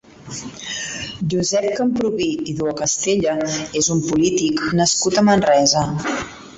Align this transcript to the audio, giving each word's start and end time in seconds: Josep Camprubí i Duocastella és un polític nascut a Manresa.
Josep 1.33 1.67
Camprubí 1.81 2.31
i 2.53 2.57
Duocastella 2.63 3.37
és 3.83 3.93
un 3.99 4.05
polític 4.11 4.69
nascut 4.83 5.25
a 5.25 5.31
Manresa. 5.33 5.91